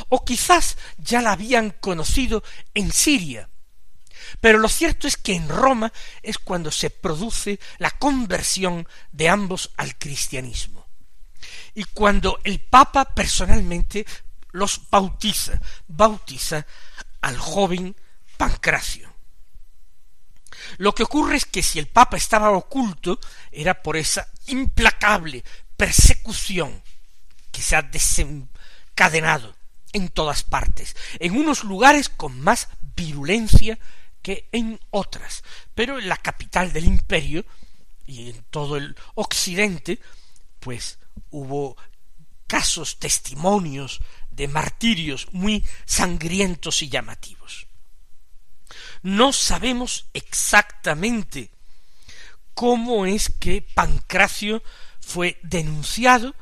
O 0.09 0.25
quizás 0.25 0.77
ya 0.97 1.21
la 1.21 1.31
habían 1.31 1.71
conocido 1.71 2.43
en 2.73 2.91
Siria. 2.91 3.49
Pero 4.41 4.59
lo 4.59 4.69
cierto 4.69 5.07
es 5.07 5.17
que 5.17 5.33
en 5.33 5.49
Roma 5.49 5.91
es 6.21 6.37
cuando 6.37 6.71
se 6.71 6.89
produce 6.89 7.59
la 7.77 7.91
conversión 7.91 8.87
de 9.11 9.29
ambos 9.29 9.71
al 9.77 9.97
cristianismo. 9.97 10.87
Y 11.73 11.85
cuando 11.85 12.39
el 12.43 12.59
Papa 12.59 13.05
personalmente 13.05 14.05
los 14.51 14.89
bautiza, 14.89 15.61
bautiza 15.87 16.65
al 17.21 17.37
joven 17.37 17.95
Pancracio. 18.37 19.13
Lo 20.77 20.93
que 20.93 21.03
ocurre 21.03 21.37
es 21.37 21.45
que 21.45 21.63
si 21.63 21.79
el 21.79 21.87
Papa 21.87 22.17
estaba 22.17 22.51
oculto, 22.51 23.19
era 23.51 23.81
por 23.81 23.97
esa 23.97 24.27
implacable 24.47 25.43
persecución 25.79 26.83
que 27.53 27.61
se 27.61 27.77
ha 27.77 27.81
desencadenado 27.81 29.55
en 29.93 30.09
todas 30.09 30.43
partes, 30.43 30.93
en 31.19 31.37
unos 31.37 31.63
lugares 31.63 32.09
con 32.09 32.41
más 32.41 32.67
virulencia 32.97 33.79
que 34.21 34.49
en 34.51 34.77
otras, 34.89 35.41
pero 35.73 35.97
en 35.97 36.09
la 36.09 36.17
capital 36.17 36.73
del 36.73 36.83
imperio 36.83 37.45
y 38.05 38.31
en 38.31 38.43
todo 38.49 38.75
el 38.75 38.93
occidente, 39.15 40.01
pues 40.59 40.99
hubo 41.29 41.77
casos, 42.45 42.99
testimonios 42.99 44.01
de 44.31 44.49
martirios 44.49 45.29
muy 45.31 45.63
sangrientos 45.85 46.81
y 46.81 46.89
llamativos. 46.89 47.67
No 49.01 49.31
sabemos 49.31 50.07
exactamente 50.11 51.51
cómo 52.53 53.05
es 53.05 53.29
que 53.29 53.61
Pancracio 53.61 54.61
fue 55.09 55.39
denunciado, 55.41 56.35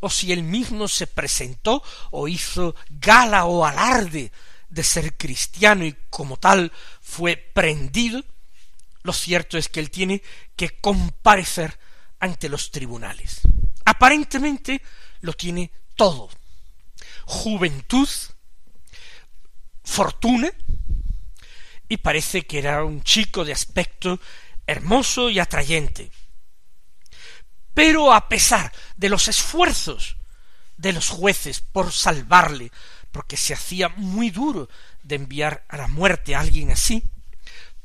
o 0.00 0.10
si 0.10 0.32
él 0.32 0.42
mismo 0.42 0.88
se 0.88 1.06
presentó 1.06 1.82
o 2.10 2.26
hizo 2.26 2.74
gala 2.88 3.44
o 3.44 3.64
alarde 3.64 4.32
de 4.68 4.82
ser 4.82 5.16
cristiano 5.16 5.84
y 5.84 5.94
como 6.10 6.36
tal 6.36 6.72
fue 7.00 7.36
prendido, 7.36 8.24
lo 9.02 9.12
cierto 9.12 9.58
es 9.58 9.68
que 9.68 9.80
él 9.80 9.90
tiene 9.90 10.22
que 10.56 10.70
comparecer 10.80 11.78
ante 12.18 12.48
los 12.48 12.70
tribunales. 12.70 13.42
Aparentemente 13.84 14.82
lo 15.20 15.32
tiene 15.32 15.70
todo 15.96 16.30
juventud, 17.30 18.08
fortuna, 19.84 20.52
y 21.88 21.96
parece 21.98 22.42
que 22.42 22.58
era 22.58 22.84
un 22.84 23.02
chico 23.02 23.44
de 23.44 23.52
aspecto 23.52 24.20
hermoso 24.66 25.30
y 25.30 25.38
atrayente. 25.38 26.10
Pero 27.74 28.12
a 28.12 28.28
pesar 28.28 28.72
de 28.96 29.08
los 29.08 29.28
esfuerzos 29.28 30.16
de 30.76 30.92
los 30.92 31.10
jueces 31.10 31.60
por 31.60 31.92
salvarle, 31.92 32.72
porque 33.12 33.36
se 33.36 33.52
hacía 33.52 33.90
muy 33.90 34.30
duro 34.30 34.68
de 35.02 35.16
enviar 35.16 35.64
a 35.68 35.76
la 35.76 35.88
muerte 35.88 36.34
a 36.34 36.40
alguien 36.40 36.70
así, 36.70 37.02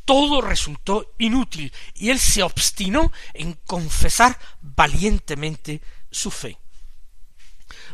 todo 0.05 0.39
resultó 0.39 1.13
inútil 1.17 1.73
y 1.95 2.11
él 2.11 2.19
se 2.19 2.43
obstinó 2.43 3.11
en 3.33 3.53
confesar 3.65 4.37
valientemente 4.61 5.81
su 6.11 6.31
fe. 6.31 6.57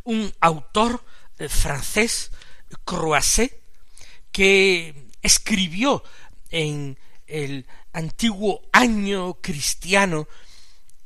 Un 0.03 0.31
autor 0.41 1.03
eh, 1.39 1.47
francés, 1.49 2.31
Croisset, 2.85 3.59
que 4.31 5.07
escribió 5.21 6.03
en 6.49 6.99
el 7.27 7.65
antiguo 7.93 8.61
año 8.71 9.35
cristiano 9.35 10.27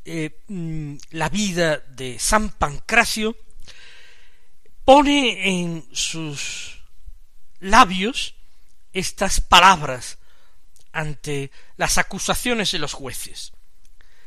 eh, 0.05 0.43
mm, 0.47 0.95
la 1.12 1.29
vida 1.29 1.77
de 1.77 2.19
San 2.19 2.51
Pancracio, 2.51 3.35
pone 4.85 5.50
en 5.50 5.85
sus 5.91 6.83
labios 7.59 8.35
estas 8.93 9.41
palabras 9.41 10.19
ante 10.91 11.51
las 11.75 11.97
acusaciones 11.97 12.71
de 12.71 12.79
los 12.79 12.93
jueces. 12.93 13.51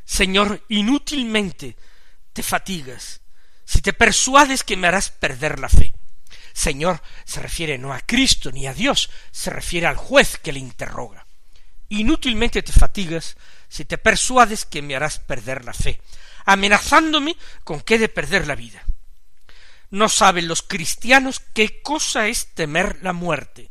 Señor, 0.05 0.63
inútilmente 0.69 1.75
te 2.33 2.43
fatigas 2.43 3.21
si 3.65 3.81
te 3.81 3.93
persuades 3.93 4.63
que 4.63 4.75
me 4.75 4.87
harás 4.87 5.11
perder 5.11 5.59
la 5.59 5.69
fe. 5.69 5.93
Señor 6.53 7.01
se 7.23 7.39
refiere 7.39 7.77
no 7.77 7.93
a 7.93 8.01
Cristo 8.01 8.51
ni 8.51 8.67
a 8.67 8.73
Dios, 8.73 9.09
se 9.31 9.49
refiere 9.49 9.87
al 9.87 9.95
juez 9.95 10.37
que 10.37 10.51
le 10.51 10.59
interroga. 10.59 11.25
Inútilmente 11.89 12.63
te 12.63 12.71
fatigas 12.71 13.37
si 13.69 13.85
te 13.85 13.97
persuades 13.97 14.65
que 14.65 14.81
me 14.81 14.95
harás 14.95 15.19
perder 15.19 15.63
la 15.63 15.73
fe, 15.73 16.01
amenazándome 16.45 17.37
con 17.63 17.81
que 17.81 17.95
he 17.95 17.99
de 17.99 18.09
perder 18.09 18.47
la 18.47 18.55
vida. 18.55 18.83
No 19.91 20.09
saben 20.09 20.47
los 20.47 20.61
cristianos 20.61 21.41
qué 21.53 21.81
cosa 21.81 22.27
es 22.27 22.53
temer 22.53 22.99
la 23.01 23.13
muerte. 23.13 23.69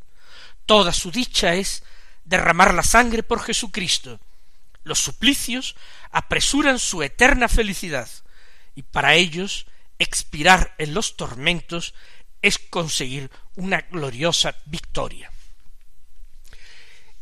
Toda 0.67 0.93
su 0.93 1.11
dicha 1.11 1.55
es 1.55 1.83
derramar 2.25 2.75
la 2.75 2.83
sangre 2.83 3.23
por 3.23 3.43
Jesucristo. 3.43 4.21
Los 4.85 5.01
suplicios 5.01 5.77
apresuran 6.11 6.79
su 6.79 7.03
eterna 7.03 7.49
felicidad, 7.49 8.09
y 8.75 8.83
para 8.83 9.15
ellos 9.15 9.67
expirar 9.99 10.75
en 10.79 10.95
los 10.95 11.17
tormentos 11.17 11.95
es 12.43 12.59
conseguir 12.59 13.31
una 13.57 13.81
gloriosa 13.81 14.55
victoria. 14.67 15.31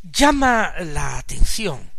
Llama 0.03 0.75
la 0.81 1.19
atención 1.19 1.96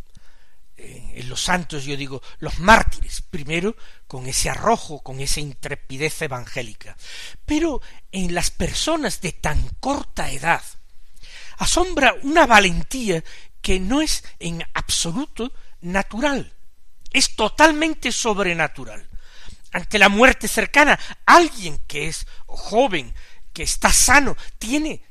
en 0.77 1.27
los 1.27 1.41
santos, 1.41 1.85
yo 1.85 1.97
digo, 1.97 2.21
los 2.39 2.59
mártires, 2.59 3.21
primero 3.21 3.75
con 4.07 4.27
ese 4.27 4.49
arrojo, 4.49 5.01
con 5.01 5.19
esa 5.19 5.39
intrepidez 5.39 6.21
evangélica, 6.21 6.95
pero 7.45 7.81
en 8.11 8.35
las 8.35 8.51
personas 8.51 9.19
de 9.21 9.31
tan 9.31 9.67
corta 9.79 10.31
edad, 10.31 10.61
asombra 11.57 12.15
una 12.21 12.45
valentía 12.45 13.23
que 13.61 13.79
no 13.79 14.01
es 14.01 14.23
en 14.39 14.63
absoluto 14.73 15.51
natural, 15.81 16.53
es 17.11 17.35
totalmente 17.35 18.11
sobrenatural. 18.11 19.09
Ante 19.71 19.99
la 19.99 20.09
muerte 20.09 20.47
cercana, 20.47 20.97
alguien 21.25 21.79
que 21.87 22.07
es 22.07 22.25
joven, 22.45 23.13
que 23.51 23.63
está 23.63 23.91
sano, 23.91 24.37
tiene 24.57 25.03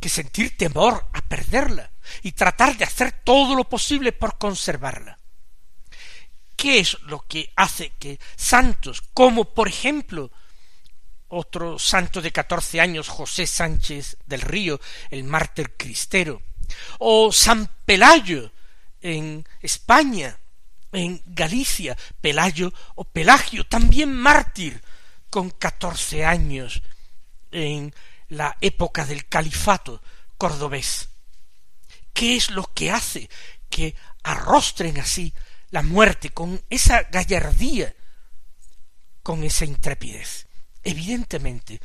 que 0.00 0.08
sentir 0.08 0.56
temor 0.56 1.08
a 1.12 1.22
perderla 1.22 1.93
y 2.22 2.32
tratar 2.32 2.76
de 2.76 2.84
hacer 2.84 3.12
todo 3.24 3.54
lo 3.54 3.64
posible 3.64 4.12
por 4.12 4.38
conservarla. 4.38 5.18
¿Qué 6.56 6.78
es 6.78 6.98
lo 7.02 7.20
que 7.26 7.52
hace 7.56 7.90
que 7.98 8.18
santos 8.36 9.02
como, 9.12 9.52
por 9.52 9.68
ejemplo, 9.68 10.30
otro 11.28 11.78
santo 11.78 12.22
de 12.22 12.32
catorce 12.32 12.80
años, 12.80 13.08
José 13.08 13.46
Sánchez 13.46 14.16
del 14.26 14.40
Río, 14.40 14.80
el 15.10 15.24
mártir 15.24 15.76
cristero, 15.76 16.42
o 16.98 17.32
San 17.32 17.68
Pelayo 17.84 18.52
en 19.00 19.46
España, 19.60 20.38
en 20.92 21.20
Galicia, 21.26 21.96
Pelayo 22.20 22.72
o 22.94 23.04
Pelagio, 23.04 23.66
también 23.66 24.14
mártir, 24.14 24.80
con 25.28 25.50
catorce 25.50 26.24
años 26.24 26.80
en 27.50 27.92
la 28.28 28.56
época 28.60 29.04
del 29.04 29.26
califato 29.26 30.00
cordobés. 30.38 31.08
¿Qué 32.14 32.36
es 32.36 32.50
lo 32.50 32.72
que 32.72 32.90
hace 32.92 33.28
que 33.68 33.94
arrostren 34.22 34.98
así 34.98 35.34
la 35.70 35.82
muerte 35.82 36.30
con 36.30 36.62
esa 36.70 37.02
gallardía, 37.02 37.94
con 39.22 39.42
esa 39.42 39.64
intrepidez? 39.64 40.46
Evidentemente, 40.84 41.80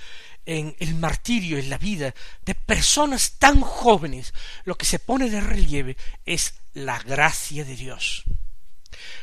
en 0.45 0.75
el 0.79 0.93
martirio, 0.95 1.57
en 1.57 1.69
la 1.69 1.79
vida 1.79 2.13
de 2.45 2.53
personas 2.53 3.39
tan 3.39 3.61
jóvenes, 3.61 4.33
lo 4.65 4.75
que 4.75 4.85
se 4.85 4.99
pone 4.99 5.29
de 5.29 5.41
relieve 5.41 5.97
es 6.25 6.53
la 6.73 6.99
gracia 6.99 7.65
de 7.65 7.75
Dios. 7.75 8.23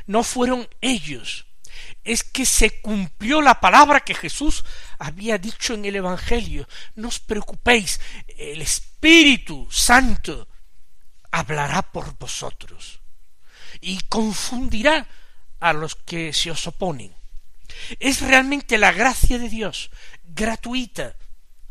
No 0.07 0.25
fueron 0.25 0.69
ellos, 0.81 1.47
es 2.03 2.25
que 2.25 2.47
se 2.47 2.81
cumplió 2.81 3.43
la 3.43 3.61
palabra 3.61 4.01
que 4.01 4.15
Jesús 4.15 4.65
había 4.99 5.39
dicho 5.39 5.75
en 5.75 5.85
el 5.85 5.97
Evangelio. 5.97 6.67
No 6.97 7.09
os 7.09 7.21
preocupéis, 7.21 8.01
el 8.27 8.63
Espíritu 8.63 9.69
Santo 9.71 10.49
hablará 11.37 11.83
por 11.83 12.17
vosotros 12.17 13.01
y 13.83 14.01
confundirá 14.09 15.07
a 15.61 15.75
los 15.75 15.95
que 15.95 16.33
se 16.33 16.51
os 16.51 16.67
oponen. 16.67 17.15
Es 18.01 18.23
realmente 18.23 18.79
la 18.79 18.93
gracia 18.93 19.39
de 19.39 19.51
Dios, 19.51 19.91
gratuita, 20.25 21.15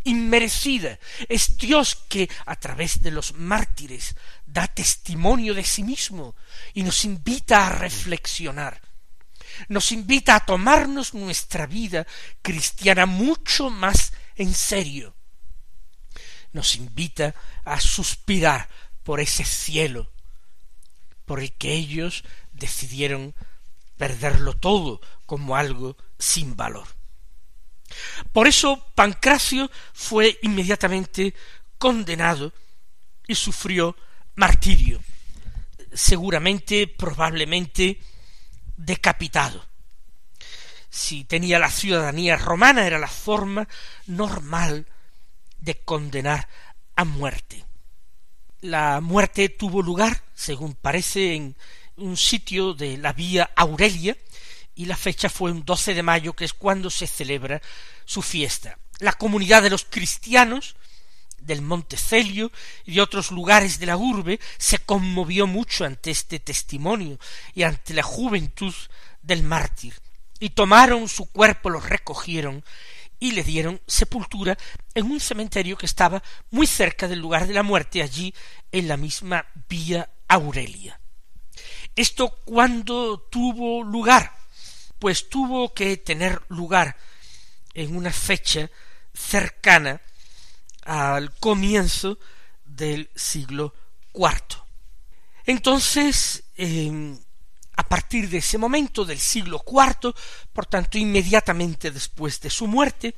inmerecida. 0.03 0.99
Es 1.29 1.57
Dios 1.57 1.95
que 2.07 2.29
a 2.45 2.55
través 2.57 3.01
de 3.01 3.09
los 3.09 3.33
mártires 3.33 4.15
da 4.45 4.67
testimonio 4.67 5.55
de 5.55 5.63
sí 5.63 5.83
mismo 5.83 6.35
y 6.75 6.83
nos 6.83 7.03
invita 7.03 7.65
a 7.65 7.69
reflexionar. 7.69 8.79
Nos 9.67 9.91
invita 9.91 10.35
a 10.35 10.45
tomarnos 10.45 11.15
nuestra 11.15 11.65
vida 11.65 12.05
cristiana 12.43 13.07
mucho 13.07 13.71
más 13.71 14.13
en 14.35 14.53
serio. 14.53 15.15
Nos 16.53 16.75
invita 16.75 17.33
a 17.65 17.79
suspirar 17.79 18.69
por 19.05 19.21
ese 19.21 19.45
cielo 19.45 20.11
por 21.25 21.39
el 21.39 21.53
que 21.53 21.73
ellos 21.73 22.23
decidieron 22.53 23.33
perderlo 23.97 24.53
todo 24.53 24.99
como 25.25 25.55
algo 25.55 25.95
sin 26.19 26.55
valor. 26.55 26.87
Por 28.33 28.47
eso 28.47 28.85
Pancracio 28.95 29.69
fue 29.93 30.37
inmediatamente 30.41 31.33
condenado 31.77 32.53
y 33.27 33.35
sufrió 33.35 33.95
martirio, 34.35 35.01
seguramente, 35.93 36.87
probablemente, 36.87 37.99
decapitado. 38.75 39.65
Si 40.89 41.25
tenía 41.25 41.59
la 41.59 41.69
ciudadanía 41.69 42.37
romana 42.37 42.85
era 42.85 42.99
la 42.99 43.07
forma 43.07 43.67
normal 44.07 44.87
de 45.59 45.75
condenar 45.75 46.47
a 46.95 47.03
muerte. 47.03 47.64
La 48.61 49.01
muerte 49.01 49.49
tuvo 49.49 49.81
lugar, 49.81 50.23
según 50.33 50.75
parece, 50.75 51.35
en 51.35 51.55
un 51.97 52.17
sitio 52.17 52.73
de 52.73 52.97
la 52.97 53.13
vía 53.13 53.51
Aurelia, 53.55 54.17
y 54.75 54.85
la 54.85 54.97
fecha 54.97 55.29
fue 55.29 55.51
un 55.51 55.63
12 55.63 55.93
de 55.93 56.03
mayo, 56.03 56.33
que 56.33 56.45
es 56.45 56.53
cuando 56.53 56.89
se 56.89 57.07
celebra 57.07 57.61
su 58.05 58.21
fiesta. 58.21 58.77
La 58.99 59.13
comunidad 59.13 59.61
de 59.63 59.69
los 59.69 59.85
cristianos 59.85 60.75
del 61.39 61.61
Monte 61.61 61.97
Celio 61.97 62.51
y 62.85 62.95
de 62.95 63.01
otros 63.01 63.31
lugares 63.31 63.79
de 63.79 63.85
la 63.85 63.97
urbe 63.97 64.39
se 64.57 64.79
conmovió 64.79 65.47
mucho 65.47 65.85
ante 65.85 66.11
este 66.11 66.39
testimonio 66.39 67.19
y 67.53 67.63
ante 67.63 67.93
la 67.93 68.03
juventud 68.03 68.73
del 69.21 69.43
mártir, 69.43 69.93
y 70.39 70.49
tomaron 70.49 71.07
su 71.07 71.31
cuerpo, 71.31 71.69
lo 71.69 71.79
recogieron 71.79 72.63
y 73.25 73.31
le 73.31 73.43
dieron 73.43 73.81
sepultura 73.87 74.55
en 74.93 75.09
un 75.09 75.19
cementerio 75.19 75.77
que 75.77 75.87
estaba 75.87 76.21
muy 76.51 76.67
cerca 76.67 77.07
del 77.07 77.19
lugar 77.19 77.47
de 77.47 77.55
la 77.55 77.63
muerte, 77.63 78.03
allí 78.03 78.33
en 78.71 78.87
la 78.87 78.97
misma 78.97 79.45
vía 79.67 80.09
Aurelia. 80.27 80.99
Esto 81.95 82.29
cuando 82.45 83.19
tuvo 83.31 83.83
lugar, 83.83 84.31
pues 84.99 85.27
tuvo 85.27 85.73
que 85.73 85.97
tener 85.97 86.39
lugar 86.49 86.97
en 87.73 87.95
una 87.95 88.11
fecha 88.11 88.69
cercana 89.13 90.01
al 90.83 91.33
comienzo 91.35 92.19
del 92.63 93.09
siglo 93.15 93.73
IV. 94.13 94.61
Entonces, 95.45 96.43
a 97.75 97.83
partir 97.83 98.29
de 98.29 98.37
ese 98.37 98.57
momento 98.57 99.05
del 99.05 99.19
siglo 99.19 99.63
IV, 99.65 100.13
por 100.53 100.65
tanto 100.65 100.97
inmediatamente 100.97 101.91
después 101.91 102.39
de 102.41 102.49
su 102.49 102.67
muerte, 102.67 103.15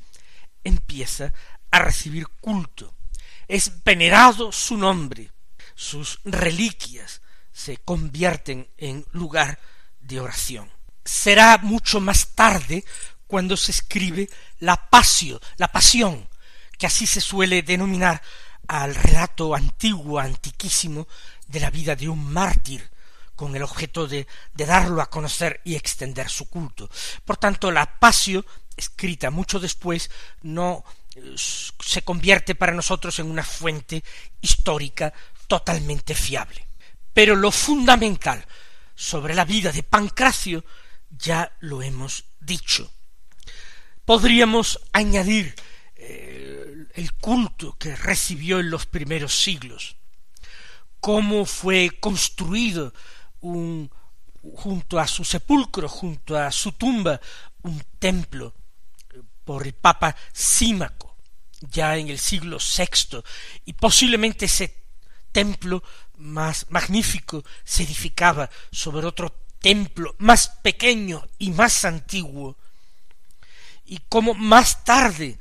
empieza 0.64 1.34
a 1.72 1.80
recibir 1.80 2.28
culto. 2.42 2.96
Es 3.48 3.84
venerado 3.84 4.52
su 4.52 4.78
nombre. 4.78 5.32
Sus 5.76 6.20
reliquias 6.26 7.22
se 7.52 7.78
convierten 7.78 8.68
en 8.78 9.06
lugar 9.12 9.60
de 10.00 10.20
oración. 10.20 10.72
Será 11.06 11.58
mucho 11.60 12.00
más 12.00 12.36
tarde 12.36 12.84
cuando 13.28 13.56
se 13.56 13.72
escribe 13.72 14.30
la 14.60 14.90
pasio, 14.90 15.40
la 15.58 15.72
pasión, 15.72 16.28
que 16.78 16.88
así 16.88 17.06
se 17.06 17.22
suele 17.22 17.62
denominar 17.62 18.22
al 18.68 18.96
relato 18.96 19.56
antiguo, 19.56 20.20
antiquísimo, 20.20 21.08
de 21.48 21.60
la 21.60 21.70
vida 21.70 21.96
de 21.96 22.10
un 22.10 22.32
mártir, 22.32 22.90
con 23.38 23.56
el 23.56 23.64
objeto 23.64 24.08
de, 24.08 24.28
darlo 24.54 25.02
a 25.02 25.10
conocer 25.10 25.62
y 25.64 25.76
extender 25.76 26.28
su 26.28 26.50
culto. 26.50 26.90
Por 27.24 27.38
tanto, 27.38 27.72
la 27.72 28.00
pasio, 28.00 28.46
escrita 28.76 29.30
mucho 29.30 29.60
después, 29.60 30.10
no 30.42 30.84
eh, 31.16 31.36
se 31.38 32.02
convierte 32.02 32.56
para 32.56 32.74
nosotros 32.74 33.20
en 33.20 33.32
una 33.32 33.44
fuente 33.44 34.04
histórica 34.42 35.14
totalmente 35.48 36.16
fiable. 36.16 36.68
Pero 37.14 37.36
lo 37.36 37.52
fundamental 37.52 38.46
sobre 38.96 39.36
la 39.36 39.46
vida 39.46 39.72
de 39.72 39.84
Pancracio 39.84 40.66
ya 41.10 41.56
lo 41.60 41.82
hemos 41.82 42.26
dicho. 42.40 42.92
Podríamos 44.04 44.80
añadir 44.94 45.54
eh, 45.96 46.88
el 46.96 47.14
culto 47.14 47.78
que 47.78 47.96
recibió 47.96 48.60
en 48.60 48.72
los 48.72 48.88
primeros 48.88 49.40
siglos, 49.40 49.98
cómo 51.00 51.46
fue 51.46 51.92
construido 52.00 52.94
un, 53.42 53.90
junto 54.56 55.00
a 55.00 55.08
su 55.08 55.24
sepulcro, 55.24 55.88
junto 55.88 56.38
a 56.38 56.52
su 56.52 56.74
tumba, 56.74 57.20
un 57.64 57.82
templo 58.00 58.54
eh, 59.14 59.22
por 59.44 59.66
el 59.66 59.74
Papa 59.74 60.16
Símaco, 60.32 61.18
ya 61.62 61.98
en 61.98 62.10
el 62.10 62.20
siglo 62.20 62.58
VI, 62.58 63.22
y 63.66 63.74
posiblemente 63.74 64.46
ese 64.46 64.76
templo 65.32 65.84
más 66.18 66.66
magnífico 66.70 67.44
se 67.64 67.84
edificaba 67.84 68.50
sobre 68.72 69.06
otro 69.06 69.32
templo 69.60 70.16
más 70.20 70.50
pequeño 70.62 71.28
y 71.40 71.52
más 71.52 71.86
antiguo, 71.86 72.58
y 73.86 74.00
como 74.10 74.34
más 74.34 74.84
tarde, 74.84 75.40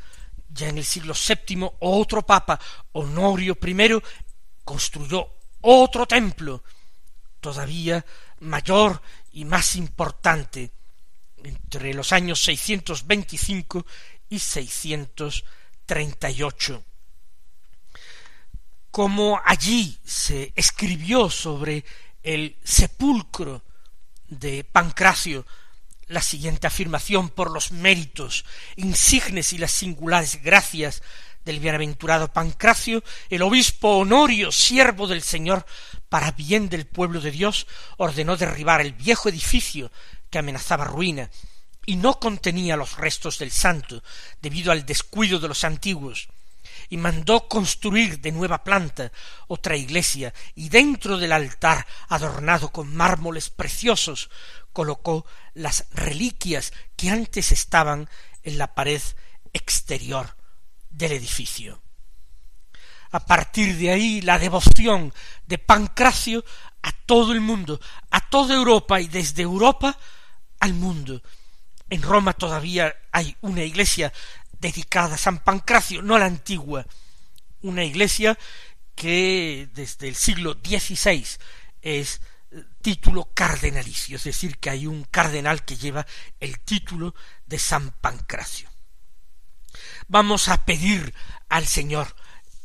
ya 0.49 0.69
en 0.69 0.79
el 0.79 0.85
siglo 0.85 1.15
VII, 1.15 1.69
otro 1.81 2.23
papa, 2.25 2.59
Honorio 2.93 3.59
I, 3.61 4.03
construyó 4.65 5.29
otro 5.61 6.07
templo, 6.07 6.63
todavía 7.47 8.05
mayor 8.41 9.01
y 9.31 9.45
más 9.45 9.77
importante, 9.77 10.73
entre 11.45 11.95
los 11.95 12.13
años 12.13 12.43
625 12.43 13.87
y 14.29 14.41
638. 14.41 16.85
Como 18.91 19.41
allí 19.45 19.97
se 20.05 20.53
escribió 20.57 21.31
sobre 21.31 21.85
el 22.21 22.59
sepulcro 22.65 23.63
de 24.27 24.65
Pancracio 24.65 25.47
la 26.09 26.23
siguiente 26.23 26.67
afirmación 26.67 27.29
por 27.29 27.53
los 27.53 27.71
méritos 27.71 28.45
insignes 28.75 29.53
y 29.53 29.59
las 29.59 29.71
singulares 29.71 30.43
gracias 30.43 31.01
del 31.47 31.61
bienaventurado 31.61 32.33
Pancracio, 32.33 33.03
el 33.31 33.41
obispo 33.41 33.99
Honorio, 33.99 34.51
siervo 34.51 35.07
del 35.07 35.23
Señor, 35.23 35.65
para 36.09 36.33
bien 36.33 36.69
del 36.69 36.87
pueblo 36.87 37.21
de 37.21 37.31
Dios, 37.31 37.69
ordenó 37.97 38.37
derribar 38.37 38.81
el 38.81 38.93
viejo 38.93 39.29
edificio 39.29 39.91
que 40.29 40.39
amenazaba 40.39 40.85
ruina, 40.85 41.31
y 41.87 41.97
no 41.97 42.19
contenía 42.19 42.77
los 42.77 42.97
restos 42.97 43.39
del 43.39 43.53
santo, 43.53 44.03
debido 44.43 44.73
al 44.73 44.85
descuido 44.85 45.39
de 45.39 45.47
los 45.47 45.63
antiguos, 45.63 46.29
y 46.89 46.97
mandó 46.97 47.47
construir 47.47 48.21
de 48.21 48.33
nueva 48.33 48.65
planta 48.65 49.13
otra 49.47 49.77
iglesia, 49.77 50.35
y 50.57 50.69
dentro 50.69 51.17
del 51.17 51.31
altar, 51.31 51.87
adornado 52.09 52.73
con 52.73 52.93
mármoles 52.95 53.51
preciosos, 53.51 54.31
colocó 54.73 55.25
las 55.55 55.87
reliquias 55.93 56.73
que 56.97 57.09
antes 57.09 57.53
estaban 57.53 58.11
en 58.43 58.59
la 58.59 58.75
pared 58.75 59.01
exterior 59.53 60.36
del 60.97 61.13
edificio. 61.13 61.81
A 63.13 63.21
partir 63.21 63.77
de 63.77 63.91
ahí 63.91 64.21
la 64.21 64.39
devoción 64.39 65.13
de 65.47 65.59
Pancracio 65.59 66.45
a 66.83 66.93
todo 66.93 67.33
el 67.33 67.41
mundo, 67.41 67.81
a 68.11 68.29
toda 68.29 68.55
Europa 68.55 69.01
y 69.01 69.09
desde 69.09 69.43
Europa 69.43 69.99
al 70.61 70.75
mundo. 70.75 71.23
En 71.89 72.03
Roma 72.03 72.33
todavía 72.33 72.95
hay 73.13 73.37
una 73.43 73.63
iglesia 73.63 74.13
dedicada 74.59 75.15
a 75.15 75.19
San 75.19 75.39
Pancracio, 75.39 76.03
no 76.03 76.17
a 76.17 76.19
la 76.19 76.27
antigua, 76.27 76.85
una 77.63 77.85
iglesia 77.85 78.37
que 78.95 79.69
desde 79.75 80.09
el 80.09 80.17
siglo 80.17 80.55
XVI 80.55 81.27
es 81.83 82.21
título 82.81 83.29
cardenalicio, 83.35 84.17
es 84.17 84.25
decir, 84.25 84.59
que 84.59 84.71
hay 84.71 84.87
un 84.87 85.05
cardenal 85.05 85.65
que 85.65 85.77
lleva 85.77 86.07
el 86.41 86.61
título 86.61 87.15
de 87.47 87.59
San 87.59 87.91
Pancracio. 87.91 88.71
Vamos 90.09 90.49
a 90.49 90.65
pedir 90.65 91.15
al 91.49 91.67
Señor 91.67 92.15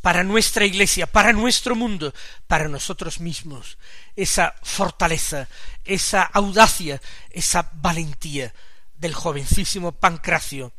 para 0.02 0.24
nuestra 0.24 0.66
iglesia, 0.66 1.08
para 1.08 1.32
nuestro 1.32 1.76
mundo, 1.76 2.14
para 2.48 2.68
nosotros 2.68 3.20
mismos, 3.20 3.78
esa 4.16 4.56
fortaleza, 4.64 5.48
esa 5.86 6.24
audacia, 6.24 7.02
esa 7.30 7.72
valentía 7.76 8.54
del 8.98 9.14
jovencísimo 9.14 9.92
Pancracio. 9.92 10.74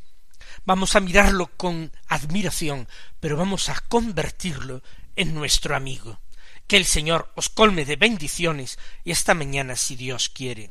Vamos 0.65 0.97
a 0.97 1.01
mirarlo 1.01 1.49
con 1.57 1.93
admiración, 2.09 2.89
pero 3.21 3.37
vamos 3.37 3.69
a 3.69 3.81
convertirlo 3.89 4.83
en 5.17 5.35
nuestro 5.35 5.75
amigo. 5.77 6.21
Que 6.67 6.77
el 6.77 6.85
Señor 6.85 7.33
os 7.35 7.49
colme 7.49 7.85
de 7.85 7.97
bendiciones 7.97 8.79
y 9.05 9.13
hasta 9.13 9.35
mañana 9.35 9.77
si 9.77 9.97
Dios 9.97 10.29
quiere. 10.29 10.71